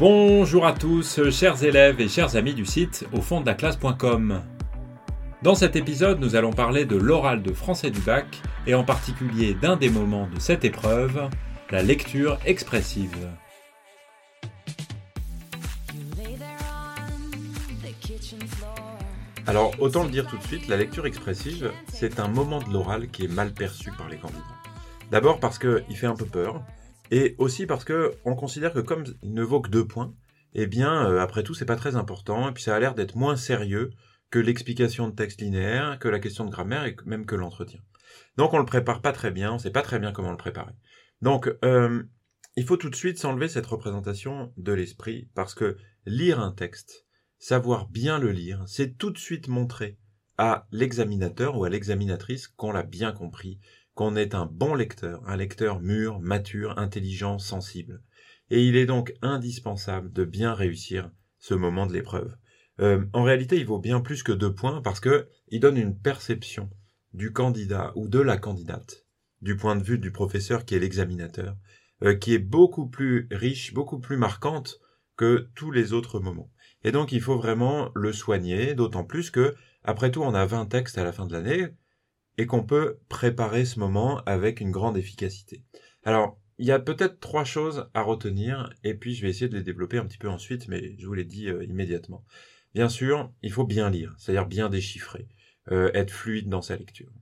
[0.00, 4.40] Bonjour à tous, chers élèves et chers amis du site au fond de.
[5.42, 8.24] Dans cet épisode, nous allons parler de l'oral de français du bac
[8.66, 11.28] et en particulier d'un des moments de cette épreuve,
[11.70, 13.28] la lecture expressive.
[19.46, 23.08] Alors, autant le dire tout de suite, la lecture expressive, c'est un moment de l'oral
[23.08, 24.40] qui est mal perçu par les candidats.
[25.10, 26.62] D'abord parce qu'il fait un peu peur,
[27.10, 30.14] et aussi parce que on considère que comme il ne vaut que deux points,
[30.54, 33.16] eh bien, euh, après tout, c'est pas très important, et puis ça a l'air d'être
[33.16, 33.90] moins sérieux
[34.30, 37.80] que l'explication de texte linéaire, que la question de grammaire, et même que l'entretien.
[38.36, 40.72] Donc on le prépare pas très bien, on sait pas très bien comment le préparer.
[41.22, 42.02] Donc, euh,
[42.56, 47.06] il faut tout de suite s'enlever cette représentation de l'esprit, parce que lire un texte,
[47.38, 49.98] savoir bien le lire, c'est tout de suite montrer
[50.38, 53.60] à l'examinateur ou à l'examinatrice qu'on l'a bien compris,
[53.94, 58.02] qu'on est un bon lecteur, un lecteur mûr, mature, intelligent, sensible.
[58.50, 62.36] Et il est donc indispensable de bien réussir ce moment de l'épreuve.
[62.80, 65.98] Euh, en réalité, il vaut bien plus que deux points parce que il donne une
[65.98, 66.70] perception
[67.12, 69.04] du candidat ou de la candidate,
[69.42, 71.56] du point de vue du professeur qui est l'examinateur,
[72.02, 74.80] euh, qui est beaucoup plus riche, beaucoup plus marquante
[75.16, 76.50] que tous les autres moments.
[76.82, 79.54] Et donc il faut vraiment le soigner, d'autant plus que,
[79.84, 81.68] après tout, on a 20 textes à la fin de l'année,
[82.40, 85.62] et qu'on peut préparer ce moment avec une grande efficacité.
[86.04, 89.58] Alors, il y a peut-être trois choses à retenir, et puis je vais essayer de
[89.58, 92.24] les développer un petit peu ensuite, mais je vous l'ai dit euh, immédiatement.
[92.72, 95.28] Bien sûr, il faut bien lire, c'est-à-dire bien déchiffrer,
[95.70, 97.12] euh, être fluide dans sa lecture.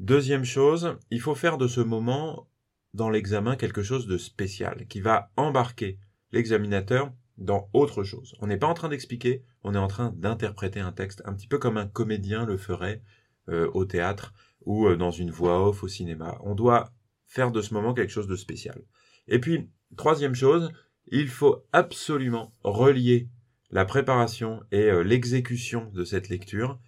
[0.00, 2.48] Deuxième chose, il faut faire de ce moment
[2.94, 6.00] dans l'examen quelque chose de spécial, qui va embarquer
[6.32, 8.34] l'examinateur dans autre chose.
[8.40, 11.46] On n'est pas en train d'expliquer, on est en train d'interpréter un texte, un petit
[11.46, 13.02] peu comme un comédien le ferait
[13.48, 14.32] au théâtre
[14.64, 16.38] ou euh, dans une voix off au cinéma.
[16.42, 16.92] On doit
[17.26, 18.82] faire de ce moment quelque chose de spécial.
[19.28, 20.70] Et puis, troisième chose,
[21.08, 23.28] il faut absolument relier
[23.70, 26.78] la préparation et euh, l'exécution de cette lecture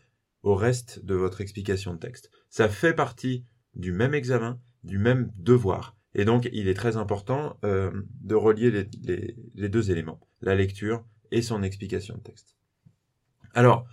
[0.42, 2.30] au reste de votre explication de texte.
[2.50, 5.96] Ça fait partie du même examen, du même devoir.
[6.14, 7.90] Et donc, il est très important euh,
[8.20, 12.54] de relier les, deux éléments, la lecture et son explication de texte.
[13.54, 13.86] Alors,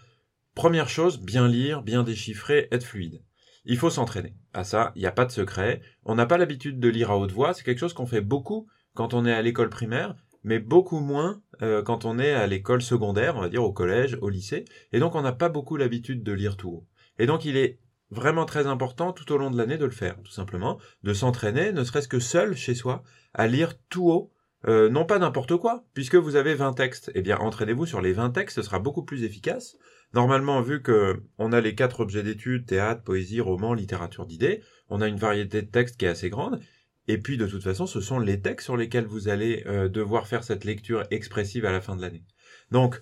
[0.56, 3.24] première chose, bien lire, bien déchiffrer, être fluide.
[3.66, 4.36] Il faut s'entraîner.
[4.54, 5.82] À ça, il n'y a pas de secret.
[6.04, 7.54] On n'a pas l'habitude de lire à haute voix.
[7.54, 11.42] C'est quelque chose qu'on fait beaucoup quand on est à l'école primaire, mais beaucoup moins
[11.62, 14.66] euh, quand on est à l'école secondaire, on va dire au collège, au lycée.
[14.92, 16.88] Et donc, on n'a pas beaucoup l'habitude de lire tout haut.
[17.20, 17.80] Et donc, il est
[18.10, 21.72] vraiment très important tout au long de l'année de le faire, tout simplement, de s'entraîner,
[21.72, 24.32] ne serait-ce que seul chez soi, à lire tout haut,
[24.68, 27.12] euh, non pas n'importe quoi, puisque vous avez 20 textes.
[27.16, 29.78] Eh bien, entraînez-vous sur les 20 textes, ce sera beaucoup plus efficace.
[30.14, 35.02] Normalement, vu que on a les quatre objets d'étude, théâtre, poésie, roman, littérature d'idées, on
[35.02, 36.60] a une variété de textes qui est assez grande.
[37.08, 40.28] Et puis, de toute façon, ce sont les textes sur lesquels vous allez euh, devoir
[40.28, 42.24] faire cette lecture expressive à la fin de l'année.
[42.72, 43.02] Donc,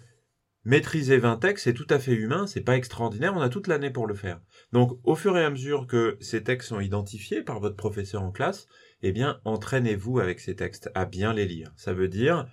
[0.65, 3.89] Maîtriser 20 textes, c'est tout à fait humain, c'est pas extraordinaire, on a toute l'année
[3.89, 4.41] pour le faire.
[4.73, 8.31] Donc, au fur et à mesure que ces textes sont identifiés par votre professeur en
[8.31, 8.67] classe,
[9.01, 11.71] eh bien, entraînez-vous avec ces textes à bien les lire.
[11.77, 12.45] Ça veut dire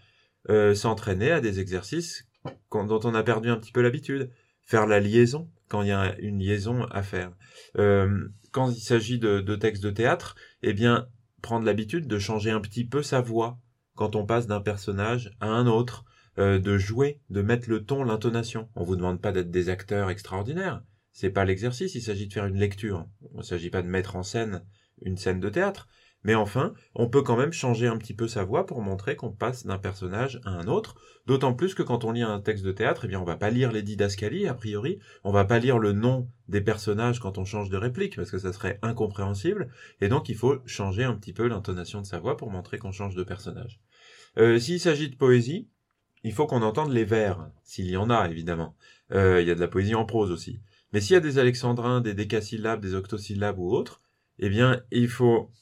[0.48, 2.28] euh, s'entraîner à des exercices
[2.70, 4.30] dont on a perdu un petit peu l'habitude.
[4.66, 7.32] Faire la liaison quand il y a une liaison à faire.
[7.78, 11.08] Euh, quand il s'agit de, de textes de théâtre, eh bien,
[11.42, 13.58] prendre l'habitude de changer un petit peu sa voix
[13.94, 16.04] quand on passe d'un personnage à un autre
[16.38, 18.68] euh, de jouer, de mettre le ton, l'intonation.
[18.76, 20.82] On vous demande pas d'être des acteurs extraordinaires.
[21.12, 23.06] C'est pas l'exercice, il s'agit de faire une lecture.
[23.32, 24.62] Il ne s'agit pas de mettre en scène
[25.00, 25.88] une scène de théâtre.
[26.26, 29.30] Mais enfin, on peut quand même changer un petit peu sa voix pour montrer qu'on
[29.30, 30.96] passe d'un personnage à un autre.
[31.26, 33.50] D'autant plus que quand on lit un texte de théâtre, eh bien, on va pas
[33.50, 34.98] lire les didascalies, a priori.
[35.22, 38.38] On va pas lire le nom des personnages quand on change de réplique, parce que
[38.38, 39.70] ça serait incompréhensible.
[40.00, 42.90] Et donc, il faut changer un petit peu l'intonation de sa voix pour montrer qu'on
[42.90, 43.78] change de personnage.
[44.36, 45.68] Euh, S'il s'agit de poésie,
[46.24, 48.74] il faut qu'on entende les vers, s'il y en a évidemment.
[49.12, 50.58] Euh, il y a de la poésie en prose aussi.
[50.92, 54.00] Mais s'il y a des alexandrins, des décasyllabes, des octosyllabes ou autres,
[54.40, 55.52] eh bien, il faut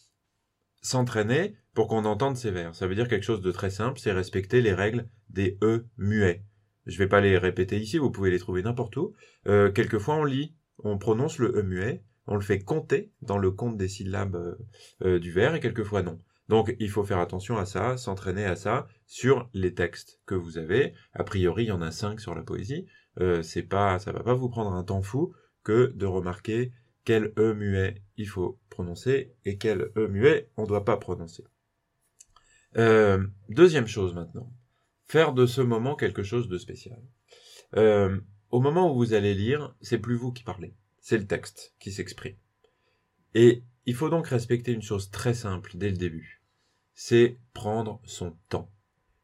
[0.84, 2.74] s'entraîner pour qu'on entende ces vers.
[2.74, 6.44] Ça veut dire quelque chose de très simple, c'est respecter les règles des E muets.
[6.86, 9.14] Je vais pas les répéter ici, vous pouvez les trouver n'importe où.
[9.48, 13.50] Euh, quelquefois, on lit, on prononce le E muet, on le fait compter dans le
[13.50, 14.56] compte des syllabes
[15.02, 16.20] euh, du vers, et quelquefois non.
[16.48, 20.58] Donc il faut faire attention à ça, s'entraîner à ça sur les textes que vous
[20.58, 20.92] avez.
[21.14, 22.86] A priori, il y en a cinq sur la poésie.
[23.20, 25.32] Euh, c'est pas, ça va pas vous prendre un temps fou
[25.62, 26.72] que de remarquer
[27.04, 31.44] quel e muet il faut prononcer et quel e muet on ne doit pas prononcer.
[32.76, 34.52] Euh, deuxième chose maintenant,
[35.04, 37.00] faire de ce moment quelque chose de spécial.
[37.76, 38.18] Euh,
[38.50, 41.92] au moment où vous allez lire, c'est plus vous qui parlez, c'est le texte qui
[41.92, 42.36] s'exprime.
[43.34, 46.42] Et il faut donc respecter une chose très simple dès le début.
[46.94, 48.70] C'est prendre son temps.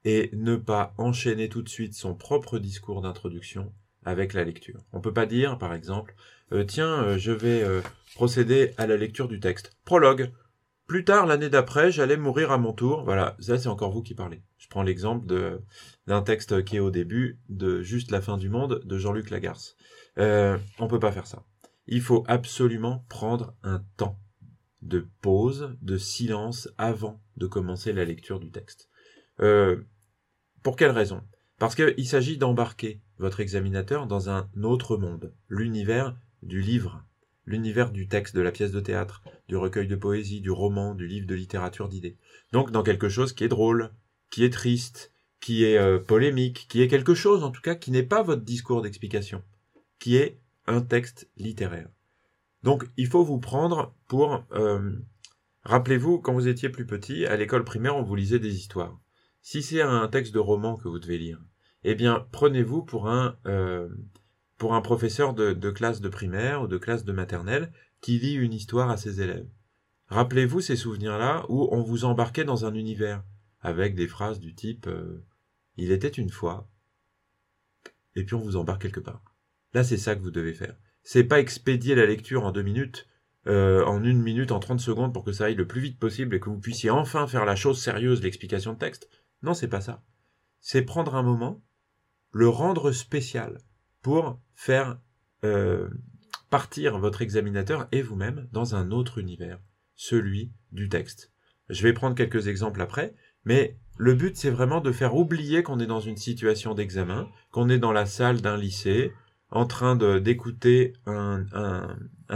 [0.04, 3.72] et ne pas enchaîner tout de suite son propre discours d'introduction
[4.02, 4.80] avec la lecture.
[4.92, 6.14] On peut pas dire, par exemple,
[6.52, 7.80] euh, tiens, euh, je vais euh,
[8.14, 9.76] procéder à la lecture du texte.
[9.84, 10.32] Prologue.
[10.86, 13.04] Plus tard, l'année d'après, j'allais mourir à mon tour.
[13.04, 14.42] Voilà, ça c'est encore vous qui parlez.
[14.58, 15.24] Je prends l'exemple
[16.06, 19.76] d'un texte qui est au début de Juste la fin du monde de Jean-Luc Lagarce.
[20.18, 21.44] Euh, on peut pas faire ça.
[21.86, 24.18] Il faut absolument prendre un temps
[24.82, 28.88] de pause, de silence avant de commencer la lecture du texte.
[29.38, 31.22] Pour quelle raison?
[31.60, 37.04] Parce qu'il s'agit d'embarquer votre examinateur dans un autre monde, l'univers du livre,
[37.46, 41.06] l'univers du texte, de la pièce de théâtre, du recueil de poésie, du roman, du
[41.06, 42.16] livre de littérature d'idées.
[42.52, 43.92] Donc dans quelque chose qui est drôle,
[44.30, 47.90] qui est triste, qui est euh, polémique, qui est quelque chose en tout cas qui
[47.90, 49.42] n'est pas votre discours d'explication,
[49.98, 51.88] qui est un texte littéraire.
[52.62, 54.44] Donc il faut vous prendre pour...
[54.52, 54.92] Euh,
[55.64, 59.00] rappelez-vous, quand vous étiez plus petit, à l'école primaire, on vous lisait des histoires.
[59.42, 61.40] Si c'est un texte de roman que vous devez lire,
[61.82, 63.88] eh bien prenez-vous pour un, euh,
[64.60, 67.72] pour un professeur de, de classe de primaire ou de classe de maternelle
[68.02, 69.48] qui lit une histoire à ses élèves.
[70.08, 73.24] Rappelez-vous ces souvenirs-là où on vous embarquait dans un univers
[73.62, 75.24] avec des phrases du type euh,
[75.78, 76.70] Il était une fois,
[78.14, 79.22] et puis on vous embarque quelque part.
[79.72, 80.76] Là, c'est ça que vous devez faire.
[81.04, 83.08] C'est pas expédier la lecture en deux minutes,
[83.46, 86.34] euh, en une minute, en trente secondes pour que ça aille le plus vite possible
[86.34, 89.08] et que vous puissiez enfin faire la chose sérieuse, l'explication de texte.
[89.42, 90.04] Non, c'est pas ça.
[90.60, 91.64] C'est prendre un moment,
[92.32, 93.62] le rendre spécial
[94.02, 94.98] pour faire
[95.44, 95.88] euh,
[96.50, 99.60] partir votre examinateur et vous-même dans un autre univers,
[99.94, 101.32] celui du texte.
[101.68, 103.14] Je vais prendre quelques exemples après,
[103.44, 107.68] mais le but c'est vraiment de faire oublier qu'on est dans une situation d'examen, qu'on
[107.68, 109.12] est dans la salle d'un lycée,
[109.50, 111.44] en train d'écouter un,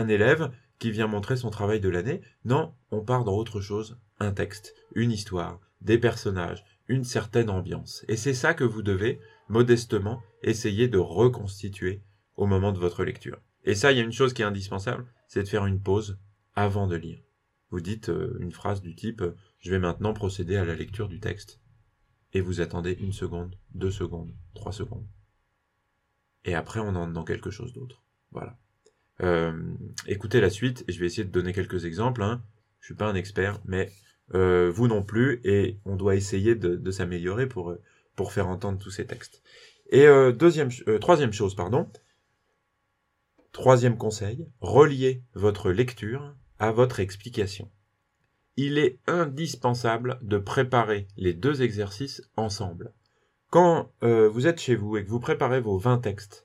[0.08, 2.22] élève qui vient montrer son travail de l'année.
[2.44, 8.04] Non, on part dans autre chose, un texte, une histoire, des personnages, une certaine ambiance.
[8.08, 12.02] Et c'est ça que vous devez, modestement, essayer de reconstituer
[12.36, 13.40] au moment de votre lecture.
[13.64, 16.18] Et ça, il y a une chose qui est indispensable, c'est de faire une pause
[16.54, 17.22] avant de lire.
[17.70, 21.08] Vous dites euh, une phrase du type euh, Je vais maintenant procéder à la lecture
[21.08, 21.60] du texte.
[22.32, 25.06] Et vous attendez une seconde, deux secondes, trois secondes.
[26.44, 28.02] Et après, on entre dans quelque chose d'autre.
[28.32, 28.58] Voilà.
[29.22, 29.74] Euh,
[30.06, 32.22] écoutez la suite, et je vais essayer de donner quelques exemples.
[32.22, 32.42] Hein.
[32.80, 33.90] Je suis pas un expert, mais
[34.32, 37.76] euh, vous non plus, et on doit essayer de, de s'améliorer pour,
[38.16, 39.42] pour faire entendre tous ces textes.
[39.90, 41.88] Et euh, deuxième, euh, troisième chose, pardon.
[43.52, 47.70] Troisième conseil, reliez votre lecture à votre explication.
[48.56, 52.92] Il est indispensable de préparer les deux exercices ensemble.
[53.50, 56.43] Quand euh, vous êtes chez vous et que vous préparez vos 20 textes,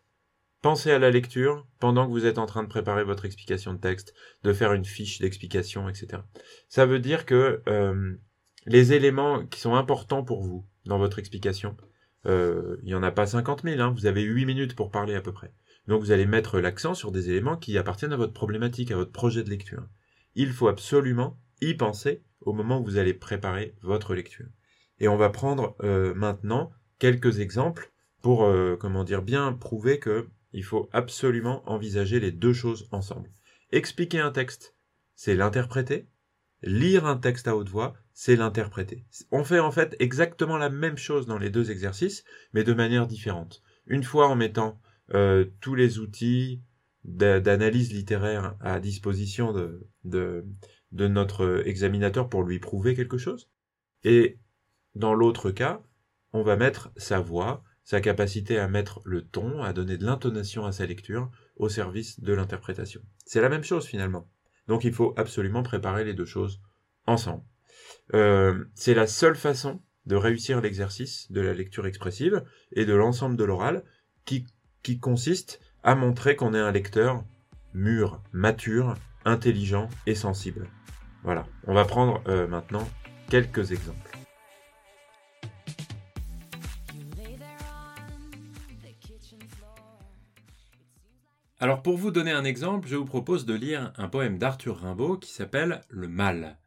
[0.62, 3.80] pensez à la lecture pendant que vous êtes en train de préparer votre explication de
[3.80, 4.14] texte,
[4.44, 6.22] de faire une fiche d'explication, etc.
[6.68, 8.14] Ça veut dire que euh,
[8.66, 11.78] les éléments qui sont importants pour vous dans votre explication,
[12.26, 15.16] euh, il n'y en a pas 50 000, hein, vous avez 8 minutes pour parler
[15.16, 15.54] à peu près.
[15.88, 19.12] Donc vous allez mettre l'accent sur des éléments qui appartiennent à votre problématique, à votre
[19.12, 19.84] projet de lecture.
[20.36, 24.48] Il faut absolument y penser au moment où vous allez préparer votre lecture.
[25.00, 27.92] Et on va prendre euh, maintenant quelques exemples
[28.22, 28.46] pour,
[28.82, 33.32] comment dire, bien prouver que il faut absolument envisager les deux choses ensemble.
[33.72, 34.76] Expliquer un texte,
[35.16, 36.08] c'est l'interpréter.
[36.62, 39.06] Lire un texte à haute voix, c'est l'interpréter.
[39.32, 43.08] On fait en fait exactement la même chose dans les deux exercices, mais de manière
[43.08, 43.62] différente.
[43.88, 44.82] Une fois en mettant
[45.14, 46.62] euh, tous les outils
[47.06, 50.46] d'analyse littéraire à disposition de,
[50.92, 53.50] notre examinateur pour lui prouver quelque chose.
[54.04, 54.38] Et
[54.96, 55.82] dans l'autre cas,
[56.34, 60.64] on va mettre sa voix, sa capacité à mettre le ton, à donner de l'intonation
[60.68, 63.02] à sa lecture au service de l'interprétation.
[63.26, 64.30] C'est la même chose finalement.
[64.68, 66.62] Donc il faut absolument préparer les deux choses
[67.08, 67.42] ensemble.
[68.14, 72.44] Euh, c'est la seule façon de réussir l'exercice de la lecture expressive
[72.74, 73.84] et de l'ensemble de l'oral
[74.24, 74.46] qui,
[75.02, 77.24] consiste à montrer qu'on est un lecteur
[77.74, 78.94] mûr, mature,
[79.26, 80.68] intelligent et sensible.
[81.24, 82.88] Voilà, on va prendre euh, maintenant
[83.30, 84.19] quelques exemples.
[91.62, 95.18] Alors pour vous donner un exemple, je vous propose de lire un poème d'Arthur Rimbaud
[95.18, 96.58] qui s'appelle Le Mal.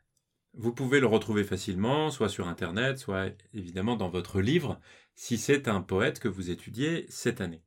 [0.52, 4.78] Vous pouvez le retrouver facilement, soit sur Internet, soit évidemment dans votre livre,
[5.14, 7.62] si c'est un poète que vous étudiez cette année.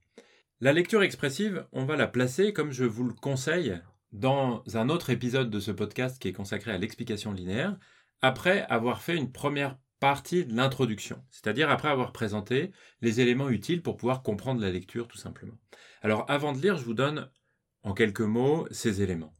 [0.61, 5.09] La lecture expressive, on va la placer, comme je vous le conseille, dans un autre
[5.09, 7.75] épisode de ce podcast qui est consacré à l'explication linéaire,
[8.21, 12.71] après avoir fait une première partie de l'introduction, c'est-à-dire après avoir présenté
[13.01, 15.57] les éléments utiles pour pouvoir comprendre la lecture tout simplement.
[16.03, 17.27] Alors avant de lire, je vous donne
[17.81, 19.33] en quelques mots ces éléments.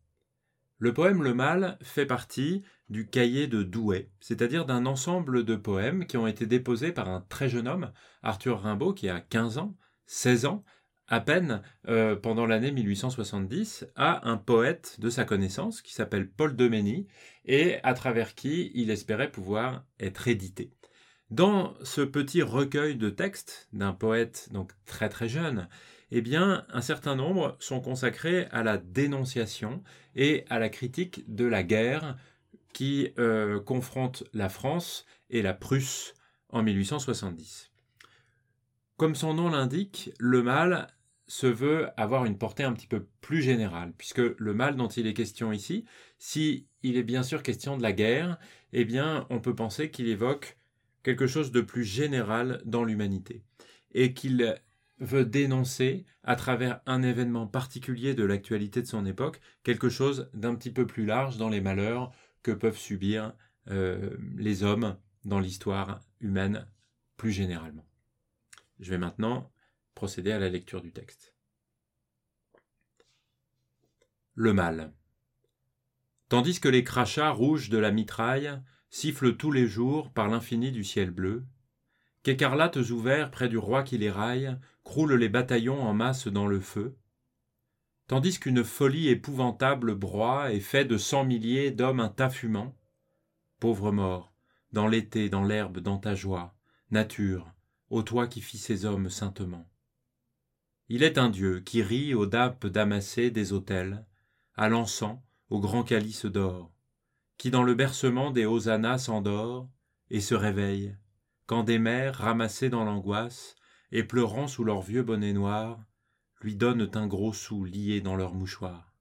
[0.80, 6.08] Le poème Le Mal fait partie du cahier de Douai, c'est-à-dire d'un ensemble de poèmes
[6.08, 7.92] qui ont été déposés par un très jeune homme,
[8.24, 10.64] Arthur Rimbaud, qui a 15 ans, 16 ans,
[11.08, 16.56] à peine euh, pendant l'année 1870 à un poète de sa connaissance qui s'appelle Paul
[16.56, 17.08] Demény
[17.46, 20.72] et à travers qui il espérait pouvoir être édité.
[21.32, 25.68] Dans ce petit recueil de textes d'un poète donc très très jeune,
[26.12, 29.84] eh bien un certain nombre sont consacrés à la dénonciation
[30.16, 32.18] et à la critique de la guerre
[32.74, 36.14] qui euh, confronte la France et la Prusse
[36.50, 37.72] en 1870.
[38.98, 40.88] Comme son nom l'indique, le mal
[41.28, 45.06] se veut avoir une portée un petit peu plus générale, puisque le mal dont il
[45.06, 45.84] est question ici,
[46.18, 48.38] si il est bien sûr question de la guerre,
[48.72, 50.58] eh bien on peut penser qu'il évoque
[51.04, 53.44] quelque chose de plus général dans l'humanité,
[53.94, 54.56] et qu'il
[55.00, 60.56] veut dénoncer, à travers un événement particulier de l'actualité de son époque, quelque chose d'un
[60.56, 63.34] petit peu plus large dans les malheurs que peuvent subir
[63.72, 66.66] euh, les hommes dans l'histoire humaine
[67.18, 67.86] plus généralement.
[68.80, 69.52] Je vais maintenant
[69.94, 71.34] procéder à la lecture du texte.
[74.34, 74.94] Le mal.
[76.28, 80.84] Tandis que les crachats rouges de la mitraille sifflent tous les jours par l'infini du
[80.84, 81.46] ciel bleu,
[82.24, 86.60] qu'écarlates ouverts près du roi qui les raille croulent les bataillons en masse dans le
[86.60, 86.98] feu,
[88.08, 92.78] tandis qu'une folie épouvantable broie et fait de cent milliers d'hommes un tas fumant,
[93.60, 94.34] pauvre mort,
[94.74, 96.56] dans l'été, dans l'herbe, dans ta joie,
[96.92, 97.55] nature,
[97.96, 99.72] ô toi qui fis ces hommes saintement.
[100.90, 104.06] Il est un dieu qui rit aux dappes damassées des autels,
[104.56, 106.74] à l'encens, au grand calice d'or,
[107.38, 109.70] qui dans le bercement des hosannas s'endort
[110.10, 110.98] et se réveille,
[111.46, 113.56] quand des mères ramassées dans l'angoisse
[113.94, 115.82] et pleurant sous leur vieux bonnet noir,
[116.42, 118.94] lui donnent un gros sou lié dans leur mouchoir.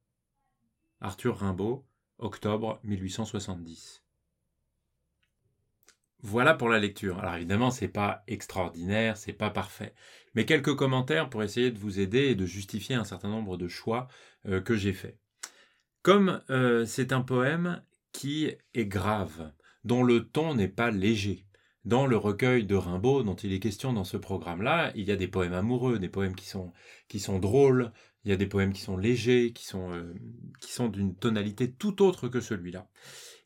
[1.00, 1.84] Arthur Rimbaud,
[2.18, 4.03] octobre 1870.
[6.26, 7.18] Voilà pour la lecture.
[7.18, 9.92] Alors évidemment, c'est pas extraordinaire, c'est pas parfait,
[10.34, 13.68] mais quelques commentaires pour essayer de vous aider et de justifier un certain nombre de
[13.68, 14.08] choix
[14.46, 15.18] euh, que j'ai faits.
[16.00, 19.52] Comme euh, c'est un poème qui est grave,
[19.84, 21.44] dont le ton n'est pas léger.
[21.84, 25.16] Dans le recueil de Rimbaud dont il est question dans ce programme-là, il y a
[25.16, 26.72] des poèmes amoureux, des poèmes qui sont,
[27.06, 27.92] qui sont drôles,
[28.24, 30.14] il y a des poèmes qui sont légers, qui sont, euh,
[30.60, 32.88] sont d'une tonalité tout autre que celui-là.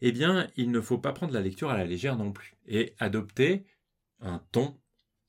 [0.01, 2.95] Eh bien, il ne faut pas prendre la lecture à la légère non plus, et
[2.99, 3.67] adopter
[4.21, 4.79] un ton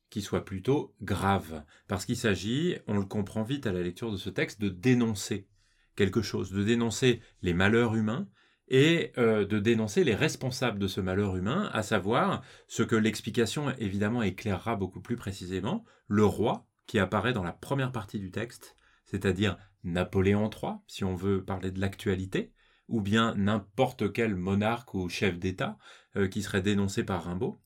[0.10, 4.18] qui soit plutôt grave, parce qu'il s'agit, on le comprend vite à la lecture de
[4.18, 5.48] ce texte, de dénoncer
[5.96, 8.28] quelque chose, de dénoncer les malheurs humains,
[8.70, 13.72] et euh, de dénoncer les responsables de ce malheur humain, à savoir ce que l'explication
[13.78, 18.76] évidemment éclairera beaucoup plus précisément, le roi qui apparaît dans la première partie du texte,
[19.10, 22.52] c'est-à-dire Napoléon III, si on veut parler de l'actualité,
[22.88, 25.78] ou bien n'importe quel monarque ou chef d'État
[26.16, 27.60] euh, qui serait dénoncé par Rimbaud.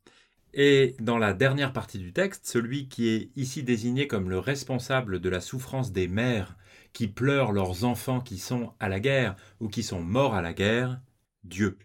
[0.54, 5.20] Et dans la dernière partie du texte, celui qui est ici désigné comme le responsable
[5.20, 6.58] de la souffrance des mères
[6.92, 10.54] qui pleurent leurs enfants qui sont à la guerre ou qui sont morts à la
[10.54, 11.02] guerre,
[11.44, 11.80] Dieu.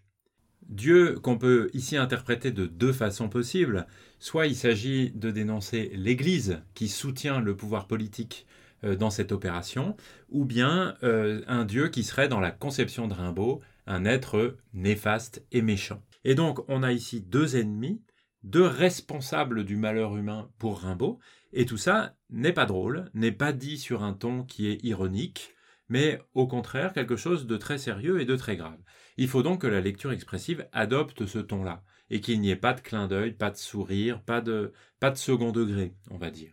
[0.68, 3.86] Dieu qu'on peut ici interpréter de deux façons possibles.
[4.18, 8.46] Soit il s'agit de dénoncer l'Église qui soutient le pouvoir politique
[8.82, 9.96] dans cette opération,
[10.28, 15.44] ou bien euh, un dieu qui serait dans la conception de Rimbaud un être néfaste
[15.50, 16.02] et méchant.
[16.24, 18.02] Et donc on a ici deux ennemis,
[18.42, 21.18] deux responsables du malheur humain pour Rimbaud,
[21.52, 25.54] et tout ça n'est pas drôle, n'est pas dit sur un ton qui est ironique,
[25.88, 28.78] mais au contraire quelque chose de très sérieux et de très grave.
[29.16, 32.74] Il faut donc que la lecture expressive adopte ce ton-là, et qu'il n'y ait pas
[32.74, 36.52] de clin d'œil, pas de sourire, pas de, pas de second degré, on va dire.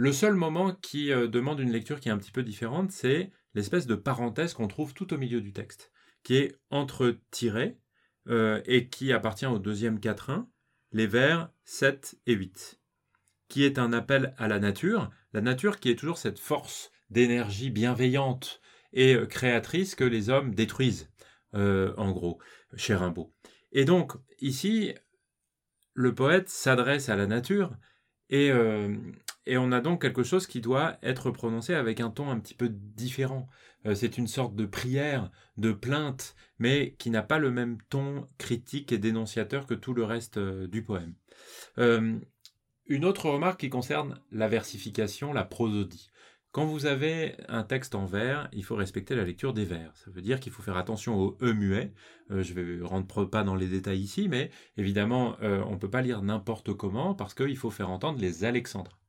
[0.00, 3.30] Le seul moment qui euh, demande une lecture qui est un petit peu différente, c'est
[3.52, 5.92] l'espèce de parenthèse qu'on trouve tout au milieu du texte,
[6.22, 7.76] qui est entre tirés
[8.26, 10.48] euh, et qui appartient au deuxième quatrain,
[10.92, 12.80] les vers 7 et 8,
[13.48, 17.68] qui est un appel à la nature, la nature qui est toujours cette force d'énergie
[17.68, 18.62] bienveillante
[18.94, 21.10] et euh, créatrice que les hommes détruisent,
[21.52, 22.40] en gros,
[22.74, 23.34] chez Rimbaud.
[23.72, 24.94] Et donc, ici,
[25.92, 27.76] le poète s'adresse à la nature,
[28.30, 28.50] et,
[29.50, 32.54] et on a donc quelque chose qui doit être prononcé avec un ton un petit
[32.54, 33.48] peu différent.
[33.84, 38.28] Euh, c'est une sorte de prière, de plainte, mais qui n'a pas le même ton
[38.38, 41.14] critique et dénonciateur que tout le reste euh, du poème.
[41.78, 42.16] Euh,
[42.86, 46.12] une autre remarque qui concerne la versification, la prosodie.
[46.52, 49.96] Quand vous avez un texte en vers, il faut respecter la lecture des vers.
[49.96, 51.92] Ça veut dire qu'il faut faire attention au E muet.
[52.28, 56.22] je vais rentrer pas dans les détails ici, mais évidemment, on ne peut pas lire
[56.22, 58.99] n'importe comment parce qu'il faut faire entendre les alexandrins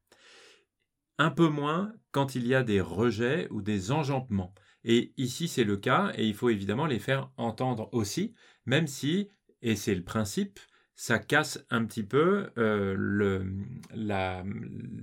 [1.22, 4.56] un peu moins quand il y a des rejets ou des enjambements.
[4.84, 8.34] Et ici, c'est le cas, et il faut évidemment les faire entendre aussi,
[8.66, 9.30] même si,
[9.62, 10.60] et c'est le principe,
[10.96, 13.54] ça casse un petit peu euh, le,
[13.94, 14.44] la,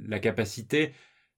[0.09, 0.93] la, capacité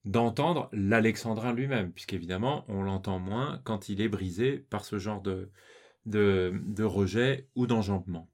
[0.07, 5.51] d'entendre l'alexandrin lui-même, puisqu'évidemment, on l'entend moins quand il est brisé par ce genre de,
[6.07, 8.31] de, de rejet ou d'enjambement.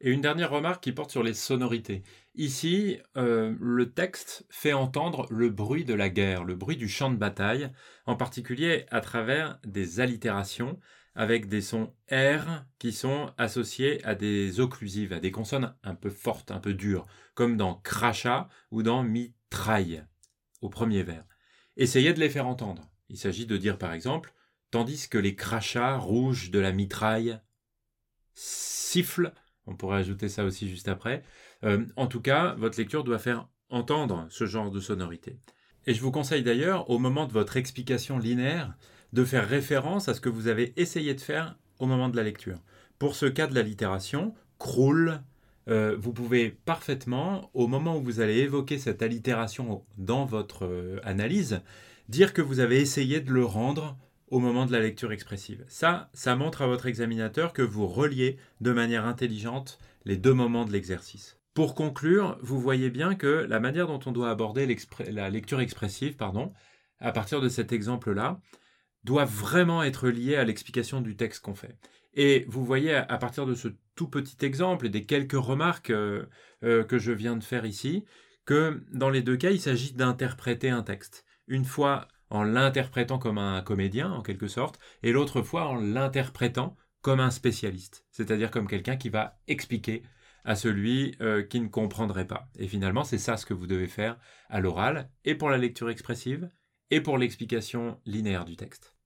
[0.00, 2.04] Et une dernière remarque qui porte sur les sonorités.
[2.36, 7.10] Ici, euh, le texte fait entendre le bruit de la guerre, le bruit du champ
[7.10, 7.72] de bataille,
[8.06, 10.78] en particulier à travers des allitérations
[11.16, 16.10] avec des sons R qui sont associés à des occlusives, à des consonnes un peu
[16.10, 20.04] fortes, un peu dures, comme dans crachat ou dans mitraille,
[20.60, 21.24] au premier vers.
[21.76, 22.88] Essayez de les faire entendre.
[23.08, 24.32] Il s'agit de dire par exemple,
[24.70, 27.40] tandis que les crachats rouges de la mitraille
[28.34, 29.32] sifflent
[29.68, 31.22] on pourrait ajouter ça aussi juste après.
[31.64, 35.38] Euh, en tout cas, votre lecture doit faire entendre ce genre de sonorité.
[35.86, 38.74] Et je vous conseille d'ailleurs, au moment de votre explication linéaire,
[39.12, 42.22] de faire référence à ce que vous avez essayé de faire au moment de la
[42.22, 42.58] lecture.
[42.98, 45.20] Pour ce cas de l'allitération, croule,
[45.68, 50.98] euh, vous pouvez parfaitement, au moment où vous allez évoquer cette allitération dans votre euh,
[51.04, 51.60] analyse,
[52.08, 53.96] dire que vous avez essayé de le rendre
[54.30, 55.64] au moment de la lecture expressive.
[55.68, 60.64] Ça, ça montre à votre examinateur que vous reliez de manière intelligente les deux moments
[60.64, 61.38] de l'exercice.
[61.54, 64.66] Pour conclure, vous voyez bien que la manière dont on doit aborder
[65.10, 66.52] la lecture expressive, pardon,
[67.00, 68.40] à partir de cet exemple-là,
[69.04, 71.76] doit vraiment être liée à l'explication du texte qu'on fait.
[72.14, 76.26] Et vous voyez à partir de ce tout petit exemple et des quelques remarques euh,
[76.64, 78.04] euh, que je viens de faire ici,
[78.44, 81.24] que dans les deux cas, il s'agit d'interpréter un texte.
[81.46, 86.76] Une fois en l'interprétant comme un comédien, en quelque sorte, et l'autre fois en l'interprétant
[87.00, 90.02] comme un spécialiste, c'est-à-dire comme quelqu'un qui va expliquer
[90.44, 92.48] à celui euh, qui ne comprendrait pas.
[92.56, 94.18] Et finalement, c'est ça ce que vous devez faire
[94.48, 96.50] à l'oral, et pour la lecture expressive,
[96.90, 98.96] et pour l'explication linéaire du texte.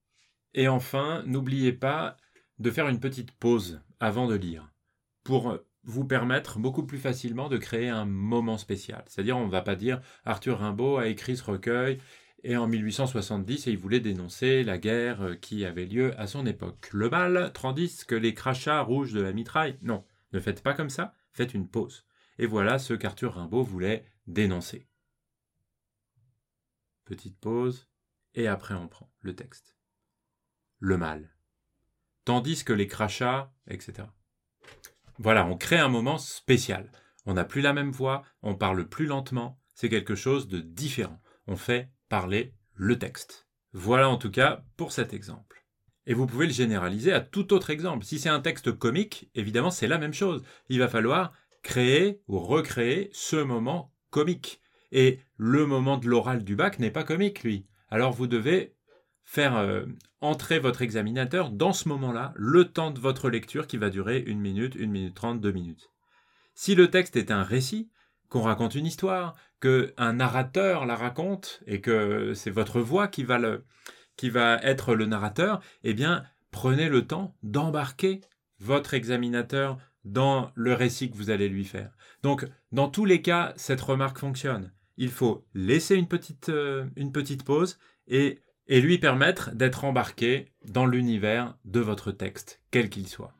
[0.53, 2.17] Et enfin, n'oubliez pas
[2.59, 4.71] de faire une petite pause avant de lire,
[5.23, 9.03] pour vous permettre beaucoup plus facilement de créer un moment spécial.
[9.07, 11.99] C'est-à-dire, on ne va pas dire Arthur Rimbaud a écrit ce recueil
[12.43, 16.89] et en 1870, il voulait dénoncer la guerre euh, qui avait lieu à son époque.
[16.91, 20.03] Le mal, tandis que les crachats rouges de la mitraille, non,
[20.33, 22.05] ne faites pas comme ça, faites une pause.
[22.39, 24.87] Et voilà ce qu'Arthur Rimbaud voulait dénoncer.
[27.05, 27.87] Petite pause,
[28.33, 29.77] et après on prend le texte.
[30.79, 31.35] Le mal.
[32.25, 34.07] Tandis que les crachats, etc.
[35.17, 36.91] Voilà, on crée un moment spécial.
[37.25, 41.21] On n'a plus la même voix, on parle plus lentement, c'est quelque chose de différent.
[41.47, 41.89] On fait
[42.75, 43.47] le texte.
[43.73, 45.65] Voilà en tout cas pour cet exemple.
[46.05, 48.05] Et vous pouvez le généraliser à tout autre exemple.
[48.05, 50.43] Si c'est un texte comique, évidemment c'est la même chose.
[50.69, 54.61] Il va falloir créer ou recréer ce moment comique.
[54.91, 57.65] Et le moment de l'oral du bac n'est pas comique, lui.
[57.89, 58.75] Alors vous devez
[59.23, 59.85] faire euh,
[60.21, 64.41] entrer votre examinateur dans ce moment-là, le temps de votre lecture qui va durer une
[64.41, 65.89] minute, une minute trente, deux minutes.
[66.53, 67.89] Si le texte est un récit,
[68.29, 69.35] qu'on raconte une histoire,
[69.97, 73.63] un narrateur la raconte et que c'est votre voix qui va le,
[74.17, 78.21] qui va être le narrateur, eh bien, prenez le temps d'embarquer
[78.59, 81.91] votre examinateur dans le récit que vous allez lui faire.
[82.23, 84.71] Donc, dans tous les cas, cette remarque fonctionne.
[84.97, 86.85] Il faut laisser une petite, euh,
[87.45, 93.33] pause et lui permettre d'être embarqué dans l'univers de votre texte, quel qu'il soit.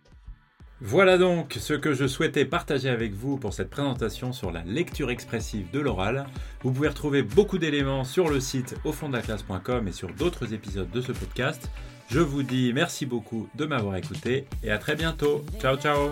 [0.81, 5.09] Voilà donc ce que je souhaitais partager avec vous pour cette présentation sur la lecture
[5.09, 6.25] expressive de l'oral.
[6.62, 10.09] Vous pouvez retrouver beaucoup d'éléments sur le site au fond de la classe.com et sur
[10.13, 11.69] d'autres épisodes de ce podcast.
[12.09, 15.45] Je vous dis merci beaucoup de m'avoir écouté et à très bientôt.
[15.59, 16.12] Ciao ciao